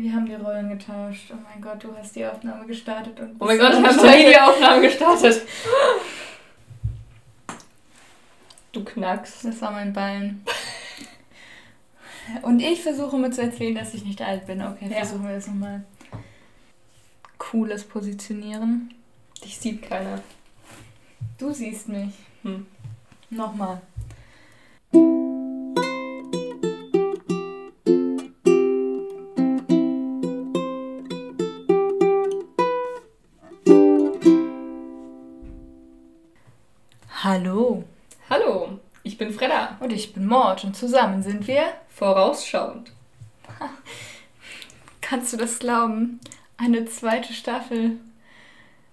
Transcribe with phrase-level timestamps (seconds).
[0.00, 1.32] Wir haben die Rollen getauscht.
[1.32, 3.34] Oh mein Gott, du hast die Aufnahme gestartet und.
[3.40, 5.42] Oh mein Gott, ich habe die Aufnahme gestartet.
[8.70, 9.44] Du knackst.
[9.44, 10.44] Das war mein Bein.
[12.42, 14.62] Und ich versuche mir zu erzählen, dass ich nicht alt bin.
[14.62, 14.98] Okay, Ja.
[14.98, 15.82] versuchen wir das nochmal.
[17.38, 18.94] Cooles Positionieren.
[19.42, 20.22] Dich sieht keiner.
[21.38, 22.10] Du siehst mich.
[22.42, 22.66] Hm.
[23.30, 23.80] Nochmal.
[39.88, 41.62] Und ich bin Mord und zusammen sind wir.
[41.88, 42.92] Vorausschauend.
[45.00, 46.20] Kannst du das glauben?
[46.58, 47.92] Eine zweite Staffel.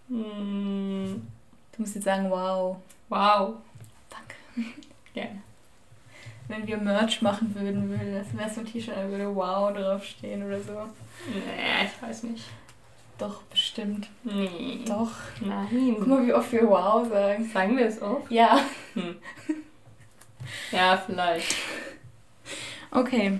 [0.08, 1.28] Hm,
[1.74, 2.78] Du musst jetzt sagen, wow.
[3.10, 3.56] wow.
[4.10, 4.70] Danke.
[5.14, 5.42] Gerne.
[6.48, 10.48] Wenn wir Merch machen würden, würde das wäre so ein T-Shirt, da würde wow draufstehen
[10.48, 10.72] oder so.
[11.28, 12.46] Nee, ich weiß nicht.
[13.18, 14.08] Doch, bestimmt.
[14.24, 14.80] Nee.
[14.88, 15.12] Doch.
[15.40, 16.08] Guck Nein.
[16.08, 17.50] mal, wie oft wir wow sagen.
[17.52, 18.32] Sagen wir es oft?
[18.32, 18.62] Ja.
[18.94, 19.18] Hm.
[20.72, 21.56] Ja, vielleicht.
[22.92, 23.40] Okay.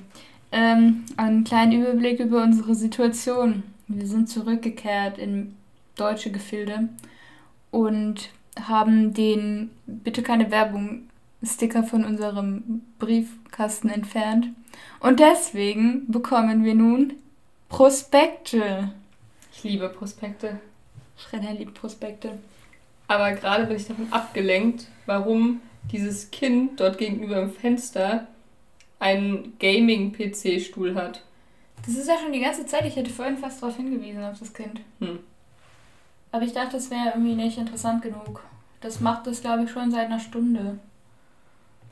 [0.52, 3.64] Ähm, einen kleinen Überblick über unsere Situation.
[3.88, 5.56] Wir sind zurückgekehrt in
[5.96, 6.90] deutsche Gefilde
[7.72, 8.30] und
[8.62, 11.10] haben den Bitte keine Werbung
[11.44, 14.48] Sticker von unserem Briefkasten entfernt.
[15.00, 17.14] Und deswegen bekommen wir nun
[17.70, 18.92] Prospekte.
[19.54, 20.60] Ich liebe Prospekte.
[21.16, 22.32] Fredda liebt Prospekte.
[23.08, 28.28] Aber gerade bin ich davon abgelenkt, warum dieses Kind dort gegenüber im Fenster
[29.00, 31.22] einen Gaming-PC-Stuhl hat.
[31.86, 32.86] Das ist ja schon die ganze Zeit.
[32.86, 34.82] Ich hätte vorhin fast darauf hingewiesen, auf das Kind.
[35.00, 35.20] Hm.
[36.32, 38.44] Aber ich dachte, das wäre irgendwie nicht interessant genug.
[38.82, 40.80] Das macht das, glaube ich, schon seit einer Stunde.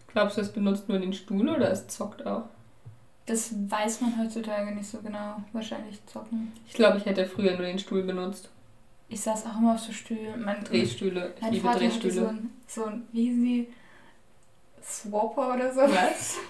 [0.08, 2.44] Glaubst du, es benutzt nur den Stuhl oder es zockt auch?
[3.26, 5.38] Das weiß man heutzutage nicht so genau.
[5.54, 6.52] Wahrscheinlich zocken.
[6.68, 8.50] Ich glaube, ich hätte früher nur den Stuhl benutzt.
[9.08, 10.44] Ich saß auch immer auf so Stühlen.
[10.44, 11.34] Mein, Drehstühle.
[11.36, 12.30] Ich mein liebe Vater hatte so Drehstühle.
[12.30, 13.68] ein, so ein, wie die?
[14.84, 15.82] Swapper oder so.
[15.82, 16.38] Was?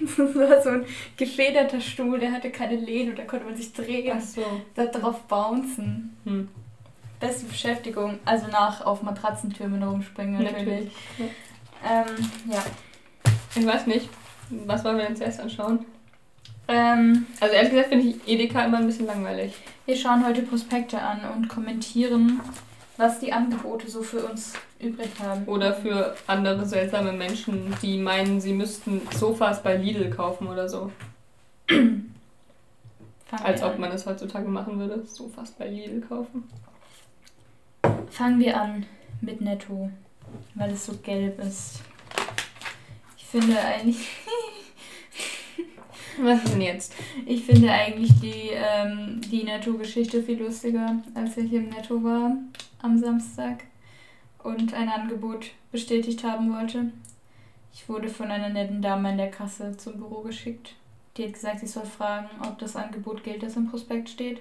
[0.00, 3.72] Das war so ein gefederter Stuhl, der hatte keine Lehne und da konnte man sich
[3.72, 4.16] drehen.
[4.16, 4.44] Ach so.
[4.76, 6.16] Da drauf bouncen.
[6.24, 6.48] Hm.
[7.18, 8.20] Beste Beschäftigung.
[8.24, 10.64] Also nach auf Matratzentürmen rumspringen natürlich.
[10.64, 10.92] Natürlich.
[11.84, 12.62] Ähm, ja.
[13.56, 14.08] Ich weiß nicht.
[14.50, 15.84] Was wollen wir denn zuerst anschauen?
[16.68, 19.54] Ähm, Also ehrlich gesagt finde ich Edeka immer ein bisschen langweilig.
[19.86, 22.40] Wir schauen heute Prospekte an und kommentieren,
[23.00, 25.44] was die Angebote so für uns übrig haben.
[25.46, 30.92] Oder für andere seltsame Menschen, die meinen, sie müssten Sofas bei Lidl kaufen oder so.
[31.66, 32.14] Fangen
[33.30, 33.80] Als ob an.
[33.80, 35.04] man es heutzutage machen würde.
[35.06, 36.44] Sofas bei Lidl kaufen.
[38.10, 38.84] Fangen wir an
[39.22, 39.90] mit Netto,
[40.54, 41.80] weil es so gelb ist.
[43.16, 44.08] Ich finde eigentlich,
[46.22, 46.92] Was denn jetzt?
[47.24, 52.36] ich finde eigentlich die, ähm, die Netto-Geschichte viel lustiger, als ich im Netto war
[52.82, 53.64] am Samstag
[54.42, 56.92] und ein Angebot bestätigt haben wollte.
[57.72, 60.74] Ich wurde von einer netten Dame in der Kasse zum Büro geschickt.
[61.16, 64.40] Die hat gesagt, ich soll fragen, ob das Angebot gilt, das im Prospekt steht.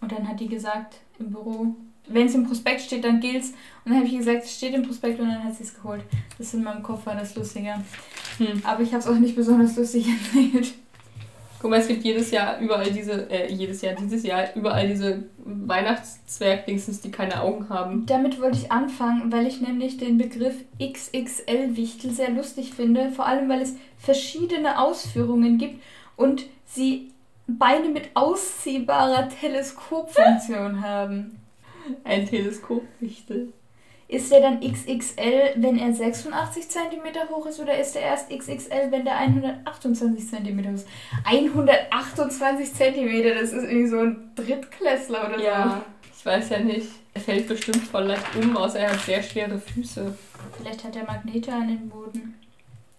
[0.00, 1.74] Und dann hat die gesagt im Büro,
[2.06, 3.50] wenn es im Prospekt steht, dann gilt's.
[3.84, 6.02] Und dann habe ich gesagt, es steht im Prospekt und dann hat sie es geholt.
[6.38, 7.82] Das in meinem Kopf war das lustiger.
[8.38, 8.62] Hm.
[8.64, 10.74] Aber ich habe es auch nicht besonders lustig erzählt.
[11.60, 15.24] Guck mal, es gibt jedes Jahr überall diese, äh, jedes Jahr, dieses Jahr überall diese
[15.44, 18.06] Weihnachtszwergdingsens, die keine Augen haben.
[18.06, 23.10] Damit wollte ich anfangen, weil ich nämlich den Begriff XXL-Wichtel sehr lustig finde.
[23.10, 25.82] Vor allem, weil es verschiedene Ausführungen gibt
[26.16, 27.12] und sie
[27.46, 31.40] Beine mit ausziehbarer Teleskopfunktion haben.
[32.04, 33.52] Ein Teleskopwichtel.
[34.10, 38.90] Ist der dann XXL, wenn er 86 cm hoch ist, oder ist er erst XXL,
[38.90, 40.88] wenn der 128 cm hoch ist?
[41.24, 46.88] 128 cm, das ist irgendwie so ein Drittklässler oder Ja, ich weiß ja nicht.
[47.14, 50.06] Er fällt bestimmt voll leicht um, außer er hat sehr schwere Füße.
[50.06, 50.14] so.
[50.58, 52.34] Vielleicht hat er Magnete an den Boden.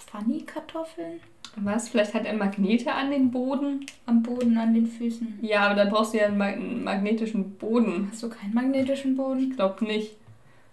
[0.09, 1.19] Funny-Kartoffeln?
[1.57, 1.89] Was?
[1.89, 3.85] Vielleicht hat er Magnete an den Boden?
[4.05, 5.39] Am Boden, an den Füßen.
[5.41, 8.07] Ja, aber dann brauchst du ja einen, mag einen magnetischen Boden.
[8.09, 9.49] Hast du keinen magnetischen Boden?
[9.49, 10.20] Ich glaube nicht.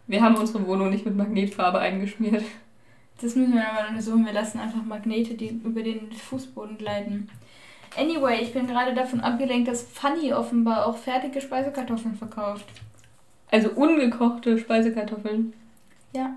[0.08, 2.42] Wir haben unsere Wohnung nicht mit Magnetfarbe eingeschmiert.
[3.20, 4.24] Das müssen wir nochmal untersuchen.
[4.24, 7.28] Wir lassen einfach Magnete, die über den Fußboden gleiten.
[7.96, 12.64] Anyway, ich bin gerade davon abgelenkt, dass Funny offenbar auch fertige Speisekartoffeln verkauft.
[13.50, 15.52] Also ungekochte Speisekartoffeln.
[16.14, 16.36] Ja.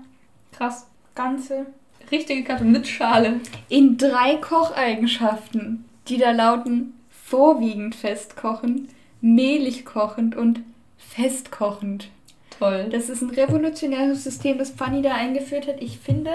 [0.52, 0.86] Krass.
[1.14, 1.66] Ganze.
[2.10, 3.40] Richtige Kartoffeln mit Schale.
[3.68, 8.90] In drei Kocheigenschaften, die da lauten vorwiegend festkochend,
[9.20, 10.60] mehlig kochend und
[10.98, 12.10] festkochend.
[12.58, 12.88] Toll.
[12.90, 15.80] Das ist ein revolutionäres System, das Funny da eingeführt hat.
[15.80, 16.30] Ich finde,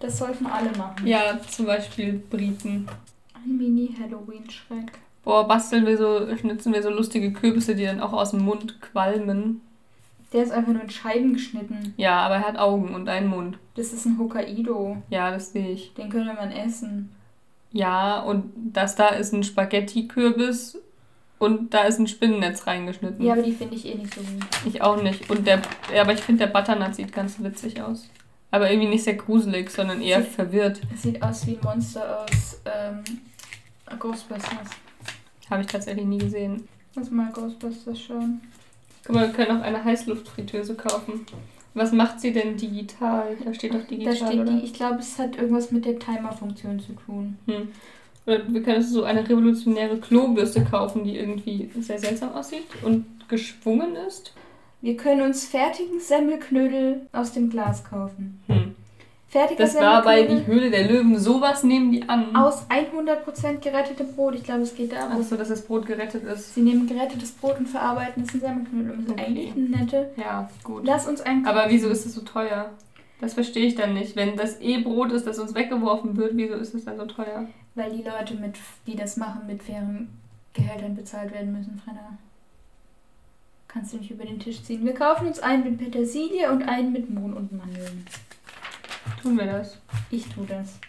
[0.00, 1.06] das sollten alle machen.
[1.06, 2.88] Ja, zum Beispiel Briten.
[3.34, 4.92] Ein Mini-Halloween-Schreck.
[5.24, 8.80] Boah, basteln wir so, schnitzen wir so lustige Kürbisse, die dann auch aus dem Mund
[8.80, 9.60] qualmen.
[10.32, 11.94] Der ist einfach nur in Scheiben geschnitten.
[11.96, 13.58] Ja, aber er hat Augen und einen Mund.
[13.76, 14.96] Das ist ein Hokkaido.
[15.10, 15.94] Ja, das sehe ich.
[15.94, 17.10] Den könnte man essen.
[17.70, 20.78] Ja, und das da ist ein Spaghetti-Kürbis
[21.42, 23.24] und da ist ein Spinnennetz reingeschnitten.
[23.24, 24.46] Ja, aber die finde ich eh nicht so gut.
[24.66, 25.28] Ich auch nicht.
[25.30, 25.60] Und der,
[25.94, 28.08] ja, aber ich finde, der Butternut sieht ganz witzig aus.
[28.50, 30.80] Aber irgendwie nicht sehr gruselig, sondern eher Sieht- verwirrt.
[30.96, 33.02] Sieht aus wie ein Monster aus ähm,
[33.98, 34.50] Ghostbusters.
[35.50, 36.68] Habe ich tatsächlich nie gesehen.
[36.94, 38.40] Lass mal Ghostbusters schauen.
[39.04, 41.26] Guck mal, wir können auch eine Heißluftfritteuse kaufen.
[41.74, 43.34] Was macht sie denn digital?
[43.42, 44.52] Da steht doch digital, Da steht oder?
[44.52, 47.38] die, ich glaube, es hat irgendwas mit der Timer-Funktion zu tun.
[47.46, 47.68] Hm.
[48.26, 53.96] Oder wir können so eine revolutionäre Klobürste kaufen, die irgendwie sehr seltsam aussieht und geschwungen
[53.96, 54.32] ist.
[54.80, 58.40] Wir können uns fertigen Semmelknödel aus dem Glas kaufen.
[58.46, 58.74] Hm.
[59.28, 61.18] Fertiger Das war bei Die Höhle der Löwen.
[61.18, 62.36] Sowas nehmen die an.
[62.36, 64.34] aus 100% gerettetem Brot.
[64.34, 65.12] Ich glaube, es geht darum.
[65.20, 66.54] Achso, dass das Brot gerettet ist.
[66.54, 68.92] Sie nehmen gerettetes Brot und verarbeiten es in Semmelknödel.
[68.98, 69.24] Das ist Okay.
[69.24, 70.10] eigentlich eine nette.
[70.18, 70.82] Ja, gut.
[70.84, 71.46] Lass uns ein.
[71.46, 72.70] Aber wieso ist es so teuer?
[73.22, 74.16] Das verstehe ich dann nicht.
[74.16, 77.46] Wenn das eh Brot ist, das uns weggeworfen wird, wieso ist es dann so teuer?
[77.76, 80.08] Weil die Leute, mit, die das machen, mit fairen
[80.54, 82.18] Gehältern bezahlt werden müssen, Frenner.
[83.68, 84.84] Kannst du nicht über den Tisch ziehen.
[84.84, 88.04] Wir kaufen uns einen mit Petersilie und einen mit Mohn und Mandeln.
[89.22, 89.78] Tun wir das.
[90.10, 90.80] Ich tue das.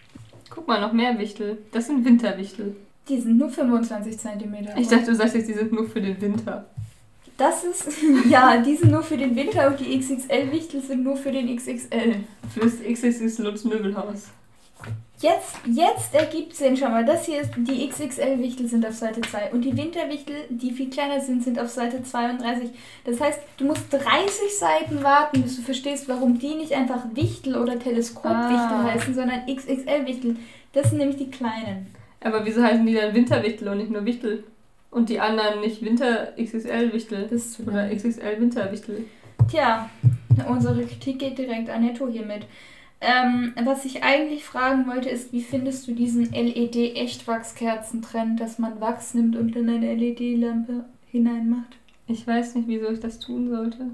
[0.50, 1.58] Guck mal, noch mehr Wichtel.
[1.70, 2.74] Das sind Winterwichtel.
[3.08, 4.54] Die sind nur 25 cm.
[4.76, 6.66] Ich dachte, du sagst jetzt, die sind nur für den Winter.
[7.36, 7.88] Das ist.
[8.28, 12.16] Ja, die sind nur für den Winter und die XXL-Wichtel sind nur für den XXL.
[12.52, 14.28] Fürs XXX Lutz Möbelhaus.
[15.20, 16.76] Jetzt, jetzt ergibt Sinn.
[16.76, 17.50] Schau mal, das hier ist.
[17.56, 21.68] Die XXL-Wichtel sind auf Seite 2 und die Winterwichtel, die viel kleiner sind, sind auf
[21.70, 22.70] Seite 32.
[23.04, 24.02] Das heißt, du musst 30
[24.58, 28.36] Seiten warten, bis du verstehst, warum die nicht einfach Wichtel oder Teleskopwichtel
[28.76, 28.84] Ah.
[28.92, 30.36] heißen, sondern XXL-Wichtel.
[30.72, 31.86] Das sind nämlich die kleinen.
[32.20, 34.44] Aber wieso heißen die dann Winterwichtel und nicht nur Wichtel?
[34.94, 37.26] Und die anderen nicht Winter XXL Wichtel?
[37.28, 37.96] Das Oder lang.
[37.96, 39.06] XXL Winterwichtel?
[39.50, 39.90] Tja,
[40.48, 42.46] unsere Kritik geht direkt an Netto hiermit.
[43.00, 49.14] Ähm, was ich eigentlich fragen wollte, ist, wie findest du diesen LED-Echtwachskerzentrend, dass man Wachs
[49.14, 51.76] nimmt und in eine LED-Lampe hineinmacht?
[52.06, 53.86] Ich weiß nicht, wieso ich das tun sollte.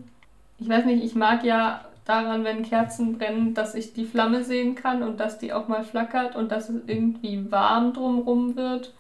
[0.59, 4.75] Ich weiß nicht, ich mag ja daran, wenn Kerzen brennen, dass ich die Flamme sehen
[4.75, 8.93] kann und dass die auch mal flackert und dass es irgendwie warm drumrum wird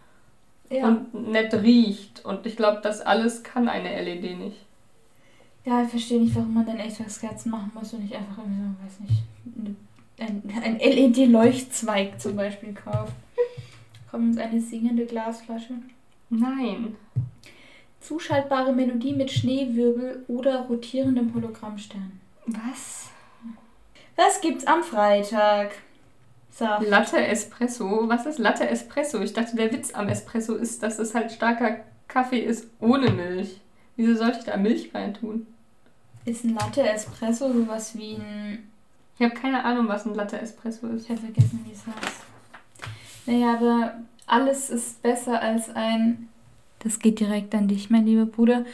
[0.71, 0.87] Ja.
[0.87, 2.25] und nett riecht.
[2.25, 4.57] Und ich glaube, das alles kann eine LED nicht.
[5.65, 8.85] ja, ich verstehe nicht, warum man dann Echtwachskerzen machen muss und nicht einfach irgendwie so,
[8.85, 9.23] weiß nicht,
[10.19, 13.15] ein, ein LED-Leuchtzweig zum Beispiel kauft.
[14.11, 15.75] Kommt uns eine singende Glasflasche.
[16.31, 16.97] Nein.
[18.01, 22.21] Zuschaltbare Melodie mit Schneewirbel oder rotierendem Hologrammstern.
[22.47, 23.11] Was?
[24.17, 25.73] Was gibt's am Freitag?
[26.51, 26.87] Saft.
[26.89, 28.09] Latte Espresso?
[28.09, 29.21] Was ist Latte Espresso?
[29.21, 31.77] Ich dachte, der Witz am Espresso ist, dass es halt starker
[32.09, 33.61] Kaffee ist ohne Milch.
[33.97, 35.47] Wieso sollte ich da Milch reintun?
[36.25, 38.71] Ist ein Latte Espresso sowas wie ein.
[39.19, 41.05] Ich habe keine Ahnung, was ein Latte Espresso ist.
[41.05, 42.23] Ich habe vergessen, wie es heißt.
[43.27, 43.95] Naja, aber
[44.27, 46.29] alles ist besser als ein.
[46.81, 48.65] Das geht direkt an dich, mein lieber Bruder.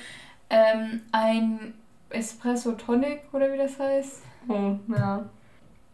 [0.49, 1.75] Ähm, ein
[2.11, 4.23] Espresso Tonic oder wie das heißt.
[4.49, 5.29] Oh, ja.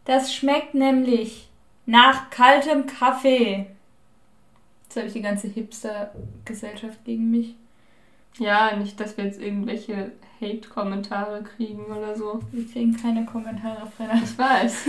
[0.04, 1.48] Das schmeckt nämlich
[1.86, 3.66] nach kaltem Kaffee.
[4.84, 7.54] Jetzt habe ich die ganze Hipster-Gesellschaft gegen mich.
[8.38, 12.40] Ja, nicht, dass wir jetzt irgendwelche Hate-Kommentare kriegen oder so.
[12.50, 14.20] Wir kriegen keine Kommentare, Frenner.
[14.22, 14.84] Ich weiß.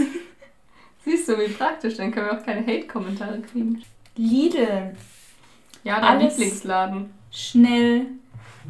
[1.06, 3.82] Siehst du, wie praktisch, dann können wir auch keine Hate-Kommentare kriegen.
[4.15, 4.96] Lidl.
[5.84, 7.13] Ja, dein Alles- Lieblingsladen.
[7.32, 8.06] Schnell.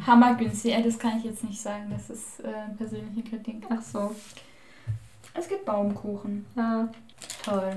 [0.06, 0.72] Hammergünstig.
[0.72, 1.86] Ja, das kann ich jetzt nicht sagen.
[1.90, 3.64] Das ist äh, persönliche Kritik.
[3.70, 4.14] Ach so.
[5.34, 6.44] Es gibt Baumkuchen.
[6.56, 6.88] Ja.
[7.44, 7.76] Toll.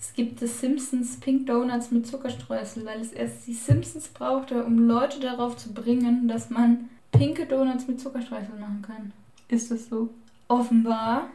[0.00, 4.86] Es gibt das Simpsons Pink Donuts mit Zuckerstreusel, weil es erst die Simpsons brauchte, um
[4.86, 9.12] Leute darauf zu bringen, dass man pinke Donuts mit Zuckerstreusel machen kann.
[9.48, 10.10] Ist das so?
[10.48, 11.28] Offenbar.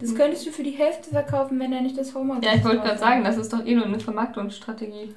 [0.00, 0.16] Das Hm.
[0.16, 2.98] könntest du für die Hälfte verkaufen, wenn er nicht das Homeoffice Ja, ich wollte gerade
[2.98, 5.14] sagen, das ist doch eh nur eine Vermarktungsstrategie.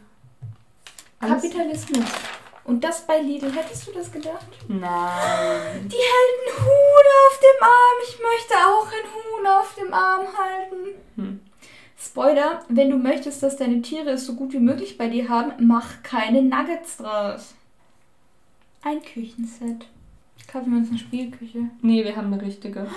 [1.20, 2.06] Alles- Kapitalismus.
[2.66, 3.52] Und das bei Lidl.
[3.52, 4.46] Hättest du das gedacht?
[4.68, 4.82] Nein.
[5.88, 7.98] Die hält einen Huhn auf dem Arm.
[8.08, 10.96] Ich möchte auch ein Huhn auf dem Arm halten.
[11.16, 11.40] Hm.
[11.98, 15.54] Spoiler, wenn du möchtest, dass deine Tiere es so gut wie möglich bei dir haben,
[15.66, 17.56] mach keine Nuggets draus.
[18.84, 19.88] Ein Küchenset.
[20.48, 21.70] Kaufen wir uns eine Spielküche.
[21.82, 22.88] Nee, wir haben eine richtige.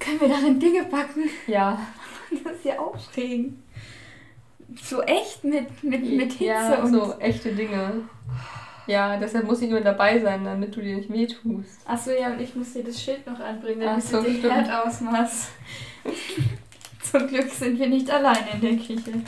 [0.00, 1.24] Können wir darin Dinge backen?
[1.46, 1.78] Ja.
[2.42, 3.56] Das ist ja aufregend.
[4.82, 8.02] So echt mit, mit, mit Hitze ja, und so echte Dinge.
[8.88, 11.80] Ja, deshalb muss ich immer dabei sein, damit du dir nicht wehtust.
[11.86, 14.38] Achso, ja, und ich muss dir das Schild noch anbringen, Ach damit so, du den
[14.38, 14.54] stimmt.
[14.54, 15.50] Herdausmaß.
[17.10, 19.22] Zum Glück sind wir nicht alleine in der Küche.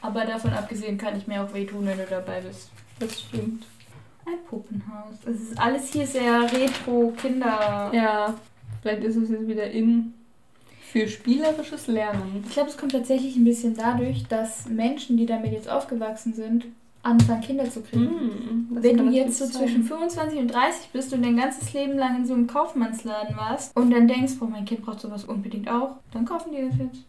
[0.00, 2.70] Aber davon abgesehen kann ich mir auch wehtun, wenn du dabei bist.
[2.98, 3.64] Das stimmt.
[4.26, 5.14] Ein Puppenhaus.
[5.26, 7.90] Es ist alles hier sehr retro-Kinder.
[7.92, 8.34] Ja,
[8.82, 10.14] vielleicht ist es jetzt wieder in
[10.94, 12.44] für spielerisches Lernen.
[12.46, 16.66] Ich glaube, es kommt tatsächlich ein bisschen dadurch, dass Menschen, die damit jetzt aufgewachsen sind,
[17.04, 18.04] anfangen, Kinder zu kriegen.
[18.04, 19.54] Mm, Wenn du jetzt so sein.
[19.62, 23.76] zwischen 25 und 30 bist und dein ganzes Leben lang in so einem Kaufmannsladen warst
[23.76, 27.04] und dann denkst, boah, mein Kind braucht sowas unbedingt auch, dann kaufen die das jetzt.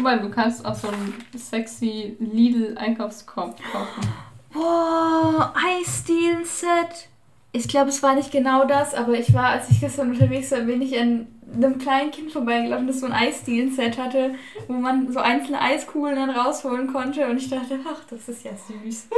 [0.00, 4.08] Mal, du kannst auch so einen sexy Lidl-Einkaufskorb kaufen.
[4.52, 7.08] Boah, Eisdielen-Set.
[7.56, 10.60] Ich glaube, es war nicht genau das, aber ich war, als ich gestern unterwegs war,
[10.60, 14.34] bin ich an einem kleinen Kind vorbeigelaufen, das so ein Eisdielen-Set hatte,
[14.68, 18.50] wo man so einzelne Eiskugeln dann rausholen konnte und ich dachte, ach, das ist ja
[18.50, 19.08] süß.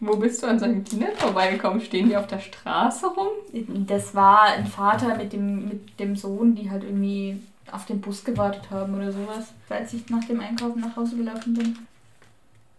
[0.00, 1.80] Wo bist du an solchen Kindern vorbeigekommen?
[1.80, 3.28] Stehen die auf der Straße rum?
[3.86, 8.24] Das war ein Vater mit dem, mit dem Sohn, die halt irgendwie auf den Bus
[8.24, 11.78] gewartet haben oder sowas, als ich nach dem Einkaufen nach Hause gelaufen bin.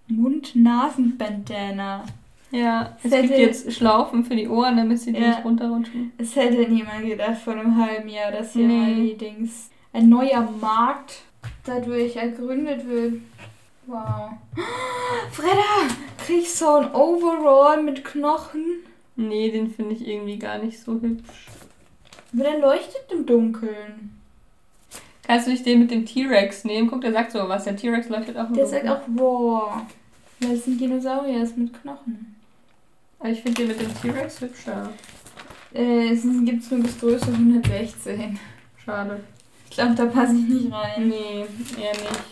[0.08, 2.04] Mund-Nasen-Bandana.
[2.52, 5.30] Ja, es Das gibt jetzt Schlaufen für die Ohren, damit sie die Ja.
[5.30, 6.14] nicht runterrutschen.
[6.18, 8.78] Es hätte niemand gedacht vor einem halben Jahr, dass hier Nee.
[8.78, 11.22] mal die Dings ein neuer Markt
[11.66, 13.16] dadurch ergründet wird.
[13.86, 14.32] Wow.
[15.32, 15.94] Freda,
[16.26, 18.64] krieg ich so ein Overall mit Knochen?
[19.16, 21.48] Nee, den finde ich irgendwie gar nicht so hübsch.
[22.34, 24.14] Aber der leuchtet im Dunkeln.
[25.26, 26.90] Kannst du nicht den mit dem T-Rex nehmen?
[26.90, 27.66] Guck, der sagt so was.
[27.66, 28.86] Der T-Rex leuchtet auch im Der Dunkeln.
[28.86, 29.82] sagt auch wow.
[30.40, 32.36] Weil es sind Dinosaurier ist mit Knochen.
[33.20, 34.94] Aber ich finde den mit dem T-Rex hübscher.
[35.74, 38.40] Äh, es gibt nur bis Größe 116.
[38.84, 39.20] Schade.
[39.70, 41.10] Ich glaube, da passe ich nicht rein.
[41.10, 41.46] Nee,
[41.80, 42.24] eher nicht.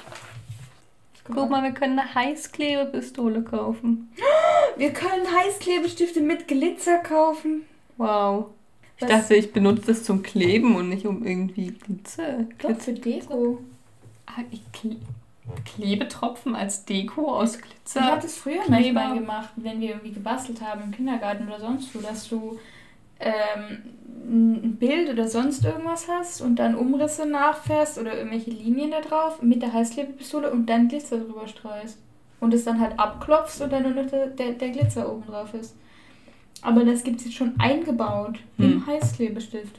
[1.27, 4.11] Guck mal, wir können eine Heißklebepistole kaufen.
[4.77, 7.61] Wir können Heißklebestifte mit Glitzer kaufen.
[7.95, 8.47] Wow.
[8.97, 9.09] Ich Was?
[9.09, 12.45] dachte, ich benutze das zum Kleben und nicht um irgendwie Glitzer.
[12.59, 13.59] Doch, für Deko.
[14.25, 14.97] Ah, ich kle
[15.63, 17.99] Klebetropfen als Deko aus Glitzer.
[17.99, 18.71] Ich habe das früher Kleber.
[19.01, 22.57] manchmal gemacht, wenn wir irgendwie gebastelt haben im Kindergarten oder sonst wo, dass du
[23.19, 23.83] ähm,
[24.27, 29.41] ein Bild oder sonst irgendwas hast und dann Umrisse nachfährst oder irgendwelche Linien da drauf
[29.41, 31.99] mit der Heißklebepistole und dann Glitzer drüber streust.
[32.39, 35.53] Und es dann halt abklopfst und dann nur noch der, der, der Glitzer oben drauf
[35.53, 35.75] ist.
[36.61, 38.87] Aber das gibt es jetzt schon eingebaut im Hm.
[38.87, 39.75] Heißklebestift.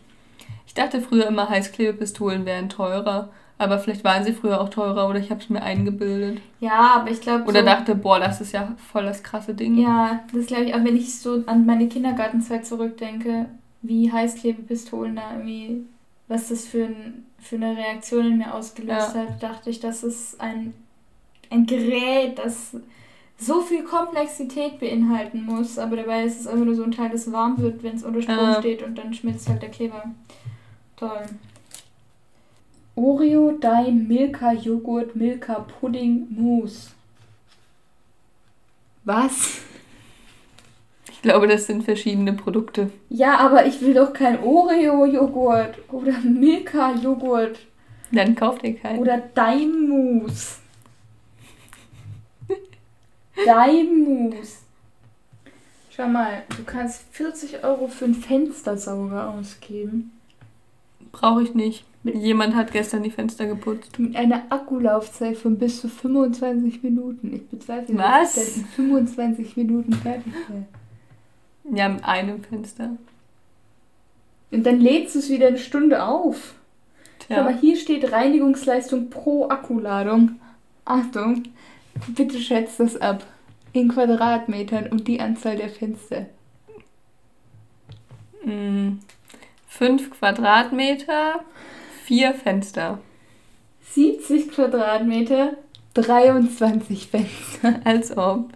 [0.66, 3.30] Ich dachte früher immer, Heißklebepistolen wären teurer.
[3.58, 6.42] Aber vielleicht waren sie früher auch teurer oder ich habe es mir eingebildet.
[6.60, 7.44] Ja, aber ich glaube.
[7.44, 9.78] Oder so, dachte, boah, das ist ja voll das krasse Ding.
[9.78, 13.46] Ja, das glaube ich, auch wenn ich so an meine Kindergartenzeit zurückdenke,
[13.80, 15.86] wie Heißklebepistolen da irgendwie,
[16.28, 19.22] was das für, ein, für eine Reaktion in mir ausgelöst Ja.
[19.22, 20.74] hat, dachte ich, das ist ein,
[21.50, 22.76] ein Gerät, das
[23.38, 27.30] so viel Komplexität beinhalten muss, aber dabei ist es einfach nur so ein Teil, das
[27.32, 28.58] warm wird, wenn es unter Strom Ja.
[28.60, 30.04] steht und dann schmilzt halt der Kleber.
[30.96, 31.22] Toll.
[32.96, 36.90] Oreo Dime Milka Joghurt Milka Pudding Mousse.
[39.04, 39.60] Was?
[41.10, 42.90] Ich glaube, das sind verschiedene Produkte.
[43.08, 47.58] Ja, aber ich will doch kein Oreo-Joghurt oder Milka-Joghurt
[48.12, 48.98] Dann kauft ihr keinen.
[48.98, 50.60] oder Daimmus.
[53.44, 54.62] Daimmus.
[55.90, 60.12] Schau mal, du kannst 40 Euro für einen Fenstersauger ausgeben.
[61.12, 61.84] Brauche ich nicht.
[62.14, 63.98] Jemand hat gestern die Fenster geputzt.
[63.98, 67.34] Mit einer Akkulaufzeit von bis zu 25 Minuten.
[67.34, 68.34] Ich bezweifle, Was?
[68.34, 70.66] dass das in 25 Minuten fertig wäre.
[71.76, 72.90] Ja, mit einem Fenster.
[74.50, 76.54] Und dann lädst du es wieder eine Stunde auf.
[77.18, 77.48] Tja.
[77.60, 80.40] hier steht Reinigungsleistung pro Akkuladung.
[80.84, 81.42] Achtung,
[82.08, 83.26] bitte schätzt das ab.
[83.72, 86.26] In Quadratmetern und die Anzahl der Fenster.
[88.44, 88.98] Mm,
[89.76, 91.40] Fünf Quadratmeter,
[92.06, 92.98] vier Fenster.
[93.92, 95.56] 70 Quadratmeter,
[95.94, 97.80] 23 Fenster.
[97.84, 98.50] Als ob.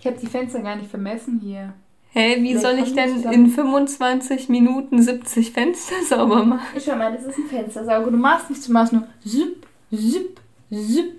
[0.00, 1.72] Ich habe die Fenster gar nicht vermessen hier.
[2.12, 3.34] Hey, wie Vielleicht soll ich denn zusammen.
[3.34, 6.80] in 25 Minuten 70 Fenster sauber machen?
[6.84, 8.10] Schau mal, das ist ein Fenstersauger.
[8.10, 10.40] Du machst nichts, du machst nur zip, zip,
[10.70, 11.12] zip.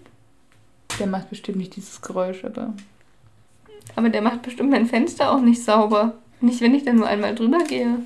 [1.00, 2.74] Der macht bestimmt nicht dieses Geräusch, aber.
[3.96, 6.16] Aber der macht bestimmt mein Fenster auch nicht sauber.
[6.42, 8.00] Nicht, wenn ich da nur einmal drüber gehe.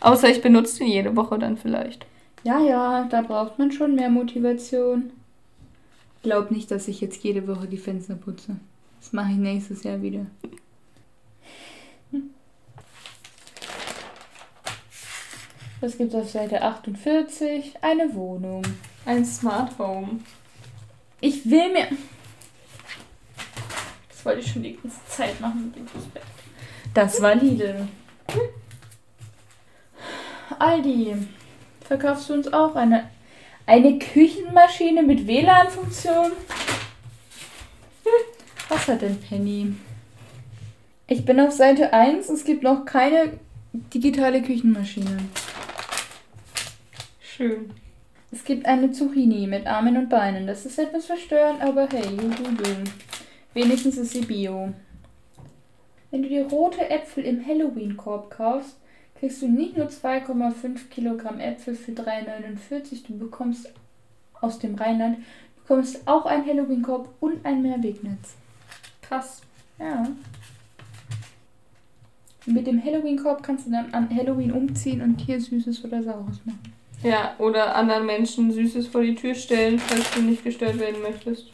[0.00, 2.04] Außer ich benutze ihn jede Woche dann vielleicht.
[2.46, 5.10] Ja, ja, da braucht man schon mehr Motivation.
[6.22, 8.54] Glaub nicht, dass ich jetzt jede Woche die Fenster putze.
[9.00, 10.26] Das mache ich nächstes Jahr wieder.
[15.80, 17.74] Was gibt es auf Seite 48?
[17.80, 18.62] Eine Wohnung.
[19.04, 20.20] Ein Smart Home.
[21.20, 21.88] Ich will mir.
[24.08, 26.26] Das wollte ich schon die ganze Zeit machen mit dem Prospekt.
[26.94, 27.88] Das war Lidl.
[30.60, 31.26] Aldi.
[31.86, 33.08] Verkaufst du uns auch eine
[33.68, 36.30] Eine Küchenmaschine mit WLAN-Funktion?
[38.68, 39.74] Was hat denn Penny?
[41.08, 43.32] Ich bin auf Seite 1, es gibt noch keine
[43.72, 45.18] digitale Küchenmaschine.
[47.20, 47.70] Schön.
[48.30, 50.46] Es gibt eine Zucchini mit Armen und Beinen.
[50.46, 52.84] Das ist etwas verstörend, aber hey, juhu.
[53.54, 54.72] Wenigstens ist sie bio.
[56.10, 58.76] Wenn du dir rote Äpfel im Halloween-Korb kaufst,
[59.18, 63.06] kriegst du nicht nur 2,5 Kilogramm Äpfel für 3,49.
[63.06, 63.72] Du bekommst
[64.40, 65.18] aus dem Rheinland,
[65.56, 68.34] bekommst auch einen Halloween-Korb und ein Mehrwegnetz.
[69.02, 69.42] Krass.
[69.78, 70.06] Ja.
[72.46, 76.72] Mit dem Halloween-Korb kannst du dann an Halloween umziehen und hier Süßes oder Saures machen.
[77.02, 81.50] Ja, oder anderen Menschen Süßes vor die Tür stellen, falls du nicht gestört werden möchtest.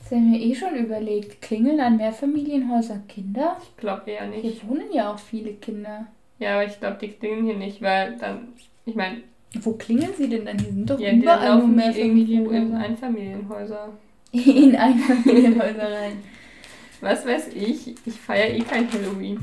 [0.00, 1.42] Das haben wir eh schon überlegt.
[1.42, 3.58] Klingeln an Mehrfamilienhäuser Kinder?
[3.62, 4.40] Ich glaube eher nicht.
[4.40, 6.06] Hier wohnen ja auch viele Kinder.
[6.38, 8.48] Ja, aber ich glaube, die klingeln hier nicht, weil dann,
[8.86, 9.22] ich meine,
[9.60, 10.58] Wo klingeln sie denn dann?
[10.58, 12.74] Hier sind doch ja, die überall laufen die irgendwo in.
[12.74, 13.88] Einfamilienhäuser.
[14.32, 16.18] In Einfamilienhäuser rein.
[17.00, 19.38] Was weiß ich, ich feiere eh kein Halloween.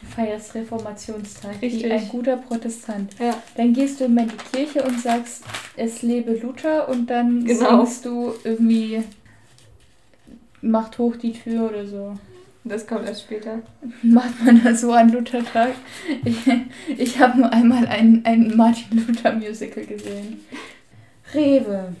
[0.00, 1.84] Du feierst Reformationstag Richtig.
[1.84, 3.14] wie ein guter Protestant.
[3.18, 3.40] Ja.
[3.56, 5.44] Dann gehst du immer in die Kirche und sagst,
[5.76, 7.84] es lebe Luther und dann Genau.
[7.84, 9.02] singst du irgendwie,
[10.60, 12.16] macht hoch die Tür oder so.
[12.64, 13.62] Das kommt erst später.
[14.02, 15.74] Macht man das so an Luthertag?
[16.24, 16.38] Ich,
[16.96, 20.40] ich habe nur einmal ein, ein Martin Luther Musical gesehen.
[21.32, 21.94] Rewe.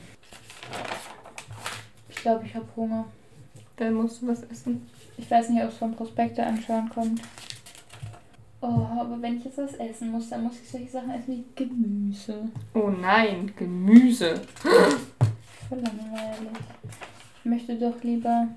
[2.08, 3.06] Ich glaube, ich habe Hunger.
[3.76, 4.86] Dann musst du was essen.
[5.16, 7.20] Ich weiß nicht, ob es vom Prospekte anschauen kommt.
[8.60, 11.44] Oh, aber wenn ich jetzt was essen muss, dann muss ich solche Sachen essen wie
[11.54, 12.48] Gemüse.
[12.74, 14.40] Oh nein, Gemüse.
[15.68, 16.58] Voll langweilig.
[17.38, 18.48] Ich möchte doch lieber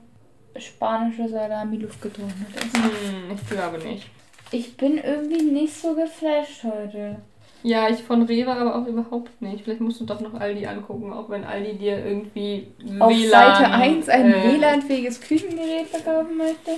[0.58, 2.84] spanische Salami luftgetrocknet essen.
[2.84, 4.08] Hm, ich glaube nicht.
[4.52, 7.18] Ich bin irgendwie nicht so geflasht heute.
[7.64, 9.64] Ja, ich von Rewe aber auch überhaupt nicht.
[9.64, 12.68] Vielleicht musst du doch noch Aldi angucken, auch wenn Aldi dir irgendwie
[13.00, 16.72] Auf WLAN, Seite 1 ein äh, WLAN-fähiges Küchengerät verkaufen möchte.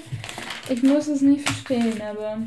[0.70, 2.40] Ich muss es nicht verstehen, aber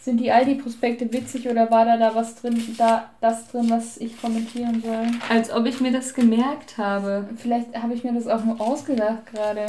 [0.00, 4.20] sind die Aldi-Prospekte witzig oder war da, da was drin, da das drin, was ich
[4.20, 5.06] kommentieren soll?
[5.28, 7.28] Als ob ich mir das gemerkt habe.
[7.36, 9.66] Vielleicht habe ich mir das auch nur ausgedacht gerade.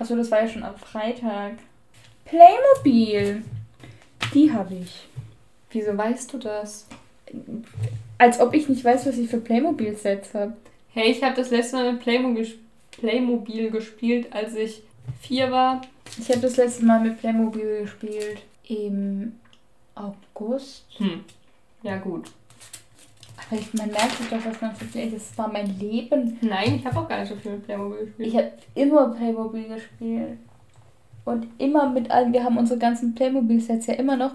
[0.00, 1.58] Achso, das war ja schon am Freitag.
[2.24, 3.44] Playmobil.
[4.32, 5.06] Die habe ich.
[5.70, 6.86] Wieso weißt du das?
[8.16, 10.54] Als ob ich nicht weiß, was ich für Playmobil-Sets habe.
[10.94, 12.54] Hey, ich habe das letzte Mal mit Playmo ges
[12.92, 14.82] Playmobil gespielt, als ich
[15.20, 15.82] vier war.
[16.18, 18.38] Ich habe das letzte Mal mit Playmobil gespielt.
[18.68, 19.38] Im
[19.94, 20.86] August.
[20.96, 21.24] Hm.
[21.82, 22.30] Ja, gut.
[23.52, 25.10] Ich, man merkt sich doch, was man für Play...
[25.10, 26.38] Das war mein Leben.
[26.40, 28.28] Nein, ich habe auch gar nicht so viel mit Playmobil gespielt.
[28.28, 30.38] Ich habe immer Playmobil gespielt.
[31.24, 32.32] Und immer mit allen...
[32.32, 34.32] Wir haben unsere ganzen Playmobil-Sets ja immer noch.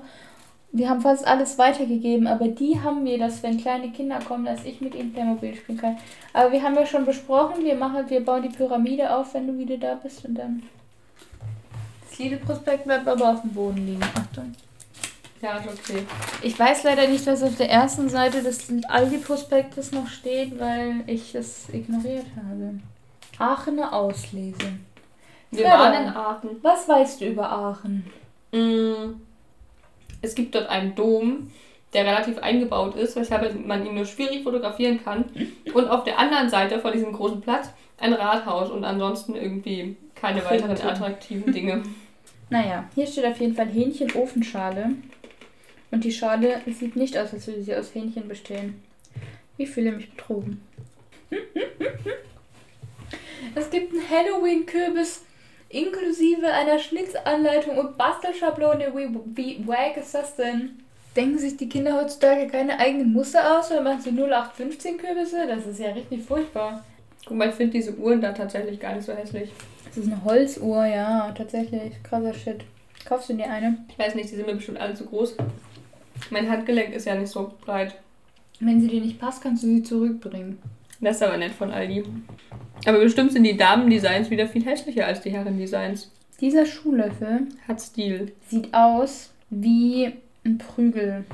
[0.72, 4.66] Wir haben fast alles weitergegeben, aber die haben wir, dass wenn kleine Kinder kommen, dass
[4.66, 5.98] ich mit ihnen Playmobil spielen kann.
[6.34, 9.58] Aber wir haben ja schon besprochen, wir machen, wir bauen die Pyramide auf, wenn du
[9.58, 10.64] wieder da bist und dann.
[12.10, 14.04] Das Lidl-Prospekt bleibt aber auf dem Boden liegen.
[14.04, 14.52] Achtung.
[15.46, 16.02] Ja, ist okay.
[16.42, 21.34] Ich weiß leider nicht, was auf der ersten Seite des Aldi-Prospektes noch steht, weil ich
[21.34, 22.80] das ignoriert habe.
[23.38, 24.80] Aachener Auslese.
[25.52, 26.50] Wir waren in Aachen.
[26.64, 28.12] Was weißt du über Aachen?
[28.52, 29.22] Mm,
[30.24, 31.52] Es gibt dort einen Dom,
[31.94, 35.26] der relativ eingebaut ist, weshalb man ihn nur schwierig fotografieren kann.
[35.76, 40.44] Und auf der anderen Seite von diesem großen Platz ein Rathaus und ansonsten irgendwie keine
[40.44, 41.84] weiteren attraktiven Dinge.
[42.50, 44.90] Naja, hier steht auf jeden Fall Hähnchen-Ofenschale.
[45.96, 48.84] Und die Schale sieht nicht aus, als würde sie aus Hähnchen bestehen.
[49.58, 50.62] Ich fühle mich betrogen.
[53.58, 55.22] Es gibt einen Halloween-Kürbis
[55.70, 58.92] inklusive einer Schnitzanleitung und Bastelschablone.
[58.94, 60.72] Wie, wie wack ist das denn?
[61.16, 65.48] Denken sich die Kinder heutzutage keine eigenen Muster aus oder machen sie 0815 Kürbisse?
[65.48, 66.84] Das ist ja richtig furchtbar.
[67.26, 69.50] Guck mal, ich finde diese Uhren da tatsächlich gar nicht so hässlich.
[69.86, 71.94] Das ist eine Holzuhr, ja, tatsächlich.
[72.04, 72.66] Krasser Shit.
[73.06, 73.86] Kaufst du dir eine?
[73.88, 75.38] Ich weiß nicht, die sind mir bestimmt alle zu groß.
[76.32, 77.96] Mein Handgelenk ist ja nicht so breit.
[78.60, 80.60] Wenn sie dir nicht passt, kannst du sie zurückbringen.
[81.02, 82.04] Das ist aber nett von Aldi.
[82.86, 86.12] Aber bestimmt sind die Damen-Designs wieder viel hässlicher als die Herren-Designs.
[86.40, 88.34] Dieser Schuhlöffel Hat Stil.
[88.48, 90.14] sieht aus wie
[90.46, 91.26] ein Prügel.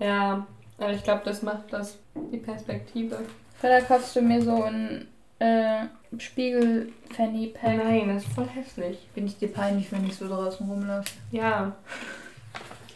[0.00, 0.46] Ja,
[0.78, 1.98] aber ich glaube, das macht das
[2.32, 3.18] die Perspektive.
[3.62, 5.08] Oder kaufst du mir so ein
[5.40, 7.76] äh, Spiegel-Fanny-Pack?
[7.76, 8.98] Nein, das ist voll hässlich.
[9.14, 11.08] Bin ich dir peinlich, wenn ich so draußen rumlaufe?
[11.32, 11.74] Ja.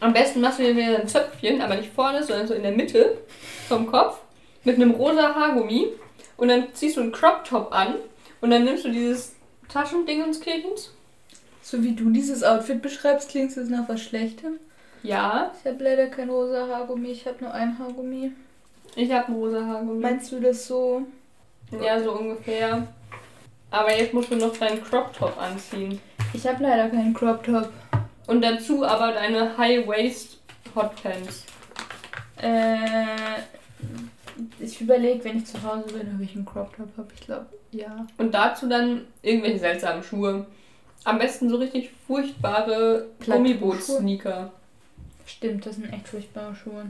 [0.03, 2.73] Am besten machst du dir wieder ein Zöpfchen, aber nicht vorne, sondern so in der
[2.73, 3.19] Mitte
[3.69, 4.19] vom Kopf
[4.65, 5.87] mit einem rosa Haargummi
[6.35, 7.95] und dann ziehst du einen Crop Top an
[8.41, 9.33] und dann nimmst du dieses
[9.69, 10.91] Taschendingenskirchens.
[11.61, 14.59] So wie du dieses Outfit beschreibst, klingt es nach was Schlechtem.
[15.03, 18.33] Ja, Ich habe leider kein rosa Haargummi, ich habe nur ein Haargummi.
[18.97, 20.01] Ich habe ein rosa Haargummi.
[20.01, 21.03] Meinst du das so?
[21.81, 22.85] Ja, so ungefähr.
[23.71, 26.01] Aber jetzt musst du noch deinen Crop Top anziehen.
[26.33, 27.69] Ich habe leider keinen Crop Top.
[28.27, 30.39] Und dazu aber deine High Waist
[30.75, 31.45] Hot Pants.
[32.41, 33.05] Äh,
[34.59, 37.07] ich überlege, wenn ich zu Hause bin, ob ich einen Crop Top habe.
[37.15, 38.07] Ich glaube, ja.
[38.17, 40.45] Und dazu dann irgendwelche seltsamen Schuhe.
[41.03, 43.07] Am besten so richtig furchtbare.
[43.25, 44.51] Gummiboot-Sneaker.
[45.25, 46.85] Stimmt, das sind echt furchtbare Schuhe.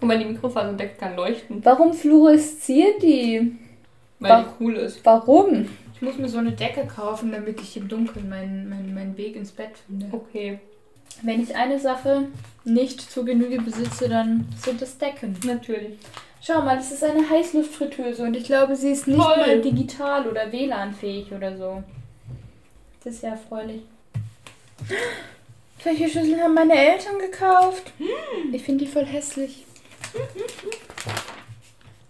[0.00, 3.56] Guck mal, die Mikrofaserdecke kann leuchten, Warum fluoresziert die?
[4.20, 5.04] weil Wa- die cool ist.
[5.04, 5.68] Warum?
[5.96, 9.34] Ich muss mir so eine Decke kaufen, damit ich im Dunkeln meinen, meinen, meinen Weg
[9.34, 10.06] ins Bett finde.
[10.12, 10.60] Okay,
[11.22, 12.28] Wenn ich eine Sache
[12.64, 15.36] nicht zur Genüge besitze, dann sind es Decken.
[15.44, 15.98] natürlich.
[16.42, 19.36] Schau mal, das ist eine Heißluftfritteuse und ich glaube, sie ist nicht Toll.
[19.38, 21.82] mal digital oder WLAN-fähig oder so.
[23.02, 23.82] Das ist ja erfreulich.
[25.82, 27.92] Solche Schüsseln haben meine Eltern gekauft.
[28.52, 29.64] Ich finde die voll hässlich.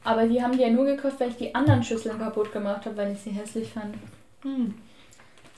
[0.06, 2.96] Aber die haben die ja nur gekauft, weil ich die anderen Schüsseln kaputt gemacht habe,
[2.96, 3.96] weil ich sie hässlich fand.
[4.42, 4.72] Hm.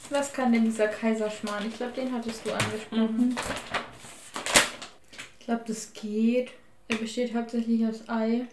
[0.09, 1.67] Was kann denn dieser Kaiserschmarrn?
[1.69, 3.29] Ich glaube, den hattest du angesprochen.
[3.29, 3.37] Mhm.
[5.39, 6.53] Ich glaube, das geht.
[6.89, 8.47] Er besteht hauptsächlich aus Ei.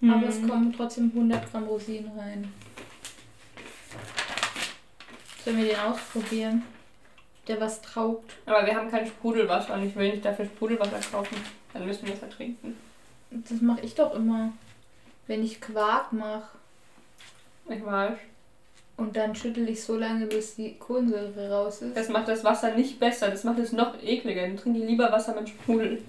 [0.00, 0.12] Mhm.
[0.12, 2.52] Aber es kommen trotzdem 100 Gramm Rosinen rein.
[5.44, 6.62] Sollen wir den ausprobieren?
[7.38, 8.32] Ob Der was taugt.
[8.46, 11.36] Aber wir haben kein Sprudelwasser und ich will nicht dafür Sprudelwasser kaufen.
[11.72, 12.74] Dann müssen wir es ertrinken.
[13.30, 14.52] Das mache ich doch immer.
[15.26, 16.58] Wenn ich Quark mache.
[17.68, 18.18] Ich weiß.
[18.96, 21.96] Und dann schüttel ich so lange, bis die Kohlensäure raus ist.
[21.96, 23.28] Das macht das Wasser nicht besser.
[23.28, 24.42] Das macht es noch ekliger.
[24.42, 26.02] Dann trinke ich lieber Wasser mit Sprudel.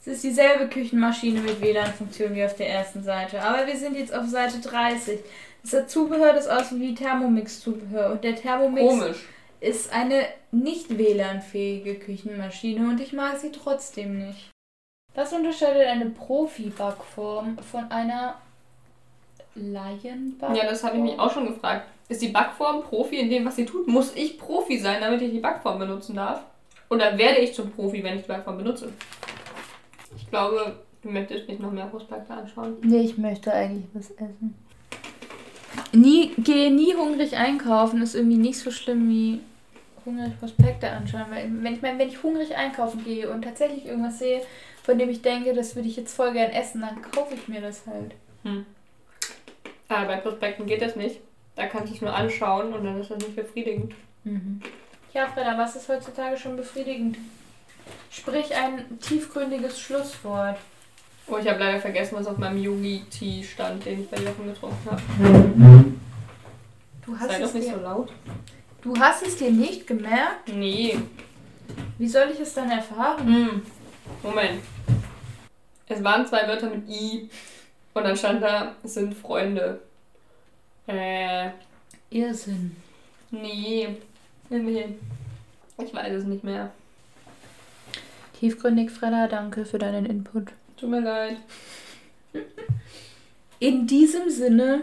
[0.00, 3.42] Es ist dieselbe Küchenmaschine mit WLAN-Funktion wie auf der ersten Seite.
[3.42, 5.20] Aber wir sind jetzt auf Seite 30.
[5.62, 8.12] Das Zubehör, das aussieht wie Thermomix-Zubehör.
[8.12, 9.28] Und der Thermomix Komisch.
[9.60, 14.48] ist eine nicht WLAN-fähige Küchenmaschine und ich mag sie trotzdem nicht.
[15.14, 18.36] Was unterscheidet eine Profi-Backform von einer
[19.54, 20.54] Laienbackform?
[20.54, 21.86] Ja, das habe ich mich auch schon gefragt.
[22.08, 23.86] Ist die Backform Profi in dem, was sie tut?
[23.86, 26.42] Muss ich Profi sein, damit ich die Backform benutzen darf?
[26.88, 28.92] Oder werde ich zum Profi, wenn ich die Backform benutze?
[30.16, 32.76] Ich glaube, du möchtest nicht noch mehr Prospekte anschauen.
[32.82, 34.54] Nee, ich möchte eigentlich was essen.
[35.92, 39.40] Nie, gehe nie hungrig einkaufen, ist irgendwie nicht so schlimm wie
[40.04, 41.26] hungrig Prospekte anschauen.
[41.30, 44.42] Weil wenn ich, mein, wenn ich hungrig einkaufen gehe und tatsächlich irgendwas sehe,
[44.82, 47.60] von dem ich denke, das würde ich jetzt voll gern essen, dann kaufe ich mir
[47.60, 48.12] das halt.
[48.44, 48.64] Hm.
[49.88, 51.20] Aber bei Prospekten geht das nicht.
[51.56, 53.94] Da kannst du es nur anschauen und dann ist das nicht befriedigend.
[54.24, 54.60] Mhm.
[55.12, 57.18] Ja, Freda, was ist heutzutage schon befriedigend?
[58.10, 60.56] Sprich ein tiefgründiges Schlusswort.
[61.26, 64.90] Oh, ich habe leider vergessen, was auf meinem Yogi-Tee stand, den ich bei Jochen getrunken
[64.90, 65.02] habe.
[67.04, 68.12] Du hast, Sei es doch nicht dir, so laut.
[68.82, 70.48] du hast es dir nicht gemerkt?
[70.52, 70.98] Nee.
[71.98, 73.26] Wie soll ich es dann erfahren?
[73.26, 73.62] Hm.
[74.22, 74.62] Moment.
[75.88, 77.28] Es waren zwei Wörter mit I
[77.94, 79.80] und dann stand da, es sind Freunde.
[80.86, 81.50] Äh,
[82.10, 82.76] Irrsinn.
[83.30, 83.88] nee.
[84.48, 84.94] Nee.
[85.78, 86.70] Ich weiß es nicht mehr.
[88.38, 90.48] Tiefgründig, Freda, danke für deinen Input.
[90.76, 91.36] Tut mir leid.
[93.58, 94.82] In diesem Sinne,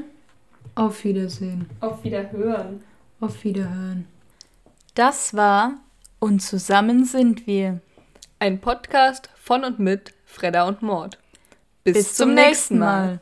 [0.76, 1.67] auf Wiedersehen.
[1.82, 2.84] Auf Wiederhören.
[3.19, 4.08] Auf Wiederhören.
[4.95, 5.73] Das war
[6.19, 7.80] Und zusammen sind wir.
[8.39, 11.17] Ein Podcast von und mit Fredda und Mord.
[11.84, 13.19] Bis, zum nächsten Mal.